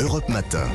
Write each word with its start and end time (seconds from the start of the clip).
Europe 0.00 0.30
Matin. 0.30 0.66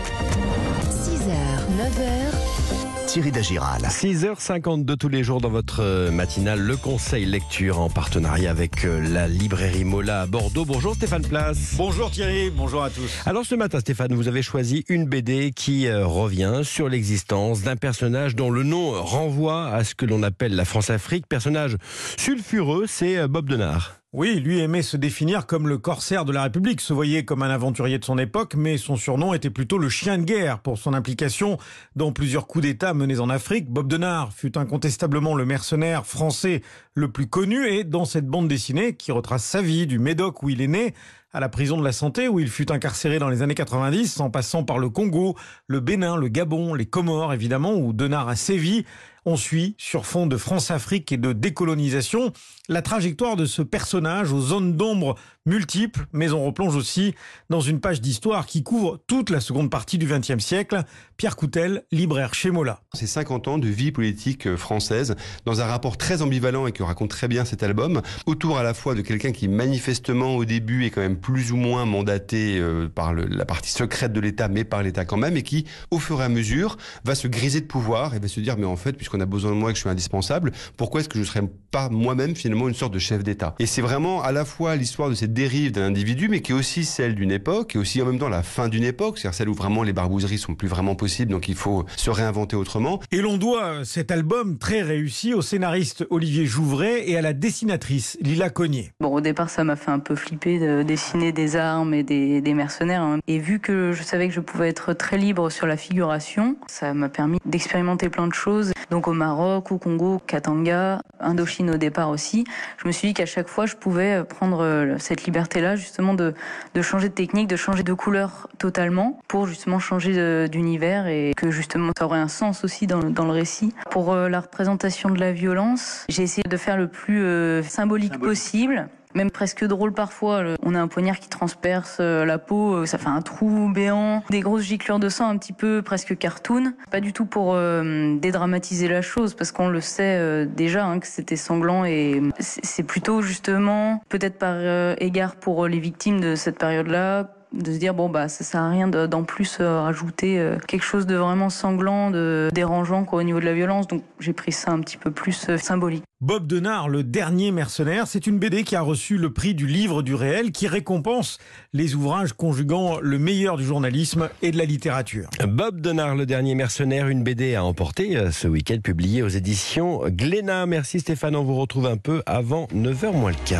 6h, 0.92 1.34
9h, 1.80 3.08
Thierry 3.08 3.32
Dagiral. 3.32 3.82
6h52 3.82 4.98
tous 4.98 5.10
les 5.10 5.24
jours 5.24 5.42
dans 5.42 5.50
votre 5.50 5.82
euh, 5.82 6.12
matinale, 6.12 6.60
le 6.60 6.78
conseil 6.78 7.26
lecture 7.26 7.80
en 7.80 7.90
partenariat 7.90 8.52
avec 8.52 8.86
euh, 8.86 9.02
la 9.02 9.28
librairie 9.28 9.84
Mola 9.84 10.22
à 10.22 10.26
Bordeaux. 10.28 10.64
Bonjour 10.64 10.94
Stéphane 10.94 11.26
Place. 11.26 11.74
Bonjour 11.76 12.12
Thierry, 12.12 12.52
bonjour 12.52 12.84
à 12.84 12.92
tous. 12.92 13.10
Alors 13.26 13.46
ce 13.48 13.56
matin 13.56 13.80
Stéphane, 13.80 14.14
vous 14.14 14.28
avez 14.28 14.44
choisi 14.44 14.86
une 14.90 15.06
BD 15.06 15.52
qui 15.56 15.88
euh, 15.88 16.06
revient 16.06 16.62
sur 16.64 16.88
l'existence 16.88 17.64
d'un 17.64 17.78
personnage 17.78 18.36
dont 18.36 18.52
le 18.52 18.62
nom 18.62 18.92
renvoie 19.02 19.70
à 19.70 19.84
ce 19.84 19.96
que 19.96 20.06
l'on 20.06 20.22
appelle 20.22 20.56
la 20.56 20.66
France-Afrique. 20.66 21.26
Personnage 21.28 21.78
sulfureux, 22.18 22.86
c'est 22.88 23.28
Bob 23.28 23.50
Denard. 23.50 24.05
Oui, 24.18 24.36
lui 24.36 24.60
aimait 24.62 24.82
se 24.82 24.96
définir 24.96 25.46
comme 25.46 25.68
le 25.68 25.78
corsaire 25.78 26.24
de 26.24 26.32
la 26.32 26.44
République, 26.44 26.80
se 26.80 26.94
voyait 26.94 27.26
comme 27.26 27.44
un 27.44 27.50
aventurier 27.50 28.00
de 28.00 28.06
son 28.06 28.18
époque, 28.18 28.56
mais 28.56 28.78
son 28.78 28.96
surnom 28.96 29.34
était 29.34 29.50
plutôt 29.50 29.78
le 29.78 29.90
chien 29.90 30.18
de 30.18 30.24
guerre 30.24 30.60
pour 30.60 30.78
son 30.78 30.94
implication 30.94 31.58
dans 31.98 32.14
plusieurs 32.14 32.48
coups 32.48 32.62
d'État 32.62 32.94
menés 32.94 33.20
en 33.20 33.30
Afrique. 33.30 33.70
Bob 33.70 33.90
Denard 33.90 34.32
fut 34.32 34.58
incontestablement 34.58 35.36
le 35.36 35.46
mercenaire 35.46 36.06
français 36.06 36.62
le 36.94 37.12
plus 37.12 37.28
connu 37.28 37.68
et 37.68 37.84
dans 37.84 38.06
cette 38.06 38.26
bande 38.26 38.48
dessinée 38.48 38.96
qui 38.96 39.12
retrace 39.12 39.44
sa 39.44 39.62
vie 39.62 39.86
du 39.86 40.00
Médoc 40.00 40.44
où 40.44 40.50
il 40.50 40.62
est 40.62 40.68
né 40.68 40.94
à 41.34 41.42
la 41.42 41.50
prison 41.50 41.78
de 41.78 41.84
la 41.84 41.92
santé 41.92 42.30
où 42.30 42.40
il 42.40 42.48
fut 42.48 42.72
incarcéré 42.72 43.20
dans 43.20 43.28
les 43.28 43.42
années 43.42 43.54
90 43.54 44.22
en 44.22 44.30
passant 44.30 44.64
par 44.64 44.80
le 44.80 44.88
Congo, 44.90 45.36
le 45.68 45.82
Bénin, 45.82 46.16
le 46.16 46.30
Gabon, 46.30 46.74
les 46.74 46.86
Comores 46.86 47.34
évidemment 47.34 47.74
où 47.74 47.92
Denard 47.92 48.30
a 48.30 48.38
sévi. 48.38 48.86
On 49.28 49.38
suit, 49.38 49.74
sur 49.80 50.06
fond 50.06 50.28
de 50.28 50.38
France-Afrique 50.38 51.12
et 51.12 51.18
de 51.18 51.34
décolonisation, 51.34 52.32
la 52.70 52.84
trajectoire 52.84 53.36
de 53.36 53.48
ce 53.48 53.64
personnage 53.64 54.32
aux 54.32 54.40
zones 54.40 54.78
d'ombre 54.78 55.16
multiples, 55.48 56.08
mais 56.12 56.32
on 56.32 56.44
replonge 56.44 56.76
aussi 56.76 57.14
dans 57.50 57.62
une 57.62 57.80
page 57.80 58.02
d'histoire 58.02 58.48
qui 58.48 58.64
couvre 58.64 59.00
toute 59.06 59.30
la 59.30 59.40
seconde 59.40 59.70
partie 59.70 59.98
du 59.98 60.08
XXe 60.08 60.44
siècle. 60.44 60.84
Pierre 61.18 61.36
Coutel, 61.36 61.84
libraire 61.92 62.34
chez 62.34 62.50
Mola. 62.50 62.82
C'est 62.94 63.08
50 63.08 63.48
ans 63.48 63.58
de 63.60 63.68
vie 63.68 63.92
politique 63.92 64.48
euh, 64.48 64.58
française 64.58 65.16
dans 65.46 65.62
un 65.62 65.66
rapport 65.66 65.98
très 65.98 66.22
ambivalent 66.22 66.66
et 66.66 66.72
que 66.72 66.82
raconte 66.82 67.12
très 67.12 67.28
bien 67.28 67.46
cet 67.46 67.62
album, 67.62 68.02
autour 68.26 68.58
à 68.58 68.64
la 68.64 68.74
fois 68.74 68.96
de 68.96 69.02
quelqu'un 69.02 69.32
qui 69.32 69.48
manifestement 69.48 70.36
au 70.36 70.46
début 70.46 70.86
est 70.86 70.90
quand 70.90 71.02
même 71.02 71.20
plus 71.20 71.52
ou 71.52 71.58
moins 71.58 71.86
mandaté 71.86 72.58
euh, 72.58 72.90
par 72.90 73.14
la 73.14 73.46
partie 73.46 73.72
secrète 73.72 74.14
de 74.14 74.20
l'État, 74.20 74.48
mais 74.48 74.64
par 74.64 74.82
l'État 74.82 75.06
quand 75.06 75.18
même, 75.18 75.38
et 75.38 75.44
qui, 75.44 75.66
au 75.92 76.00
fur 76.00 76.22
et 76.22 76.26
à 76.26 76.30
mesure, 76.30 76.78
va 77.04 77.14
se 77.14 77.28
griser 77.28 77.62
de 77.62 77.68
pouvoir 77.68 78.16
et 78.16 78.20
va 78.20 78.28
se 78.28 78.40
dire, 78.40 78.58
mais 78.58 78.66
en 78.66 78.76
fait, 78.76 78.98
puisqu'on 79.16 79.22
a 79.22 79.26
besoin 79.26 79.52
de 79.52 79.56
moi 79.56 79.70
et 79.70 79.74
que 79.74 79.78
je 79.78 79.82
suis 79.82 79.90
indispensable, 79.90 80.52
pourquoi 80.78 81.00
est-ce 81.00 81.10
que 81.10 81.16
je 81.16 81.22
ne 81.22 81.26
serais 81.26 81.44
pas 81.72 81.90
moi-même 81.90 82.36
finalement 82.36 82.68
une 82.68 82.74
sorte 82.74 82.94
de 82.94 83.00
chef 83.00 83.24
d'État? 83.24 83.56
Et 83.60 83.66
c'est 83.66 83.82
vraiment 83.82 84.22
à 84.22 84.32
la 84.32 84.46
fois 84.46 84.76
l'histoire 84.76 85.10
de 85.10 85.16
cette 85.16 85.34
dérive 85.34 85.72
d'un 85.72 85.86
individu, 85.86 86.28
mais 86.30 86.42
qui 86.42 86.52
est 86.52 86.56
aussi 86.56 86.86
celle 86.86 87.16
d'une 87.16 87.32
époque, 87.32 87.76
et 87.76 87.80
aussi 87.80 88.02
en 88.02 88.06
même 88.06 88.20
temps 88.20 88.30
la 88.30 88.44
fin 88.44 88.68
d'une 88.68 88.84
époque, 88.84 89.18
c'est-à-dire 89.18 89.36
celle 89.38 89.50
où 89.50 89.54
vraiment 89.54 89.84
les 89.84 89.94
barbouzeries 89.94 90.38
sont 90.38 90.56
plus 90.56 90.68
vraiment 90.68 90.96
possibles, 90.96 91.32
donc 91.32 91.48
il 91.48 91.56
faut 91.56 91.86
se 91.96 92.10
réinventer 92.10 92.56
autrement. 92.56 93.00
Et 93.12 93.22
l'on 93.22 93.38
doit 93.38 93.66
euh, 93.66 93.84
cet 93.84 94.12
album 94.12 94.58
très 94.58 94.82
réussi 94.82 95.34
au 95.34 95.42
scénariste 95.42 96.06
Olivier 96.10 96.46
Jouvray 96.46 97.04
et 97.10 97.18
à 97.18 97.22
la 97.22 97.34
dessinatrice 97.34 98.18
Lila 98.22 98.50
Cognier. 98.50 98.92
Bon, 99.00 99.14
au 99.14 99.22
départ, 99.22 99.50
ça 99.50 99.64
m'a 99.64 99.76
fait 99.76 99.92
un 99.92 100.00
peu 100.00 100.16
flipper 100.16 100.60
de 100.60 100.84
dessiner 100.84 101.32
des 101.32 101.56
armes 101.56 101.94
et 101.94 102.04
des, 102.04 102.42
des 102.42 102.54
mercenaires. 102.54 103.02
hein. 103.02 103.20
Et 103.28 103.40
vu 103.40 103.60
que 103.60 103.92
je 103.94 104.04
savais 104.04 104.28
que 104.28 104.34
je 104.34 104.40
pouvais 104.40 104.70
être 104.70 104.94
très 104.94 105.18
libre 105.18 105.50
sur 105.50 105.68
la 105.68 105.78
figuration, 105.78 106.58
ça 106.68 106.94
m'a 106.94 107.10
permis 107.10 107.40
d'expérimenter 107.46 108.10
plein 108.10 108.28
de 108.28 108.34
choses. 108.34 108.72
Donc 108.92 109.05
au 109.08 109.14
Maroc, 109.14 109.72
au 109.72 109.78
Congo, 109.78 110.20
Katanga, 110.26 111.02
Indochine 111.20 111.70
au 111.72 111.78
départ 111.78 112.10
aussi. 112.10 112.44
Je 112.82 112.88
me 112.88 112.92
suis 112.92 113.10
dit 113.10 113.14
qu'à 113.14 113.26
chaque 113.26 113.48
fois, 113.48 113.66
je 113.66 113.76
pouvais 113.76 114.24
prendre 114.24 114.62
euh, 114.64 114.96
cette 115.00 115.26
liberté-là, 115.26 115.76
justement, 115.76 116.14
de, 116.14 116.34
de 116.74 116.82
changer 116.82 117.10
de 117.10 117.14
technique, 117.14 117.48
de 117.48 117.56
changer 117.56 117.84
de 117.84 117.94
couleur 117.94 118.48
totalement, 118.58 119.20
pour 119.28 119.48
justement 119.48 119.80
changer 119.80 120.48
d'univers 120.50 121.08
et 121.08 121.34
que 121.36 121.52
justement, 121.52 121.92
ça 121.98 122.06
aurait 122.06 122.20
un 122.20 122.28
sens 122.28 122.64
aussi 122.64 122.88
dans, 122.88 123.00
le- 123.00 123.10
dans 123.10 123.26
le 123.26 123.32
récit. 123.32 123.74
Pour 123.90 124.14
euh, 124.14 124.30
la 124.30 124.40
représentation 124.42 125.10
de 125.10 125.20
la 125.20 125.32
violence, 125.32 126.06
j'ai 126.10 126.24
essayé 126.24 126.44
de 126.48 126.58
faire 126.58 126.78
le 126.78 126.88
plus 126.88 127.24
euh, 127.24 127.64
symbolique 127.64 128.18
possible. 128.20 128.88
Même 129.16 129.32
presque 129.32 129.64
drôle 129.64 129.94
parfois. 129.94 130.44
On 130.62 130.76
a 130.76 130.80
un 130.80 130.90
poignard 130.90 131.20
qui 131.20 131.30
transperce 131.30 131.98
euh, 132.02 132.26
la 132.26 132.38
peau, 132.38 132.76
euh, 132.76 132.86
ça 132.86 132.98
fait 132.98 133.08
un 133.08 133.22
trou 133.22 133.72
béant, 133.74 134.24
des 134.30 134.42
grosses 134.42 134.64
giclures 134.64 135.00
de 135.00 135.08
sang 135.08 135.30
un 135.30 135.38
petit 135.38 135.54
peu 135.54 135.82
presque 135.82 136.18
cartoon. 136.18 136.74
Pas 136.92 137.00
du 137.00 137.14
tout 137.14 137.26
pour 137.26 137.54
euh, 137.54 138.18
dédramatiser 138.18 138.90
la 138.90 139.02
chose, 139.02 139.34
parce 139.34 139.54
qu'on 139.54 139.70
le 139.70 139.80
sait 139.80 140.46
déjà 140.46 140.86
hein, 140.86 141.00
que 141.00 141.08
c'était 141.08 141.38
sanglant 141.38 141.86
et 141.86 142.22
c'est 142.40 142.84
plutôt 142.84 143.22
justement, 143.22 144.04
peut-être 144.10 144.38
par 144.38 144.58
égard 145.00 145.38
pour 145.38 145.68
les 145.68 145.80
victimes 145.80 146.20
de 146.20 146.36
cette 146.36 146.58
période-là, 146.58 147.35
de 147.54 147.72
se 147.72 147.78
dire 147.78 147.94
bon 147.94 148.10
bah 148.10 148.28
ça 148.28 148.44
sert 148.44 148.62
à 148.62 148.70
rien 148.70 148.88
de- 148.88 149.08
d'en 149.08 149.24
plus 149.24 149.58
euh, 149.62 149.82
rajouter 149.82 150.40
euh, 150.40 150.58
quelque 150.68 150.84
chose 150.84 151.06
de 151.06 151.16
vraiment 151.16 151.50
sanglant, 151.50 152.12
de 152.12 152.50
dérangeant 152.54 153.06
quoi, 153.06 153.20
au 153.20 153.24
niveau 153.24 153.40
de 153.40 153.46
la 153.46 153.54
violence. 153.54 153.88
Donc 153.88 154.04
j'ai 154.20 154.34
pris 154.34 154.52
ça 154.52 154.72
un 154.72 154.82
petit 154.82 154.98
peu 154.98 155.12
plus 155.12 155.48
euh, 155.50 155.58
symbolique. 155.58 156.04
Bob 156.22 156.48
Denard, 156.48 156.90
le 156.90 157.04
dernier 157.04 157.52
mercenaire, 157.52 158.08
c'est 158.08 158.26
une 158.26 158.40
BD 158.40 158.64
qui 158.64 158.76
a 158.76 158.82
reçu 158.82 159.18
le 159.18 159.32
prix 159.32 159.54
du 159.54 159.68
livre 159.68 160.02
du 160.02 160.16
réel 160.16 160.52
qui 160.52 160.68
récompense 160.68 161.38
les 161.74 161.94
ouvrages 161.94 162.34
conjuguant 162.34 162.98
le 163.02 163.20
meilleur 163.20 163.58
du 163.58 163.64
journalisme 163.66 164.30
et 164.42 164.52
de 164.52 164.58
la 164.58 164.66
littérature. 164.66 165.30
Bob 165.48 165.82
Denard, 165.82 166.16
le 166.16 166.26
dernier 166.26 166.56
mercenaire, 166.56 167.10
une 167.10 167.24
BD 167.24 167.56
à 167.56 167.64
emporter 167.64 168.32
ce 168.32 168.48
week-end 168.48 168.80
publiée 168.82 169.24
aux 169.24 169.28
éditions 169.28 170.02
Glénat. 170.08 170.66
Merci 170.66 171.00
Stéphane, 171.02 171.36
on 171.36 171.44
vous 171.44 171.56
retrouve 171.56 171.86
un 171.86 171.98
peu 171.98 172.24
avant 172.26 172.66
9h 172.74 173.12
moins 173.12 173.32
le 173.32 173.38
quart. 173.46 173.54